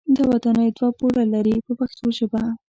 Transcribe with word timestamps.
دا 0.15 0.21
ودانۍ 0.31 0.67
دوه 0.77 0.89
پوړه 0.97 1.23
لري 1.33 1.55
په 1.65 1.71
پښتو 1.79 2.05
ژبه. 2.17 2.41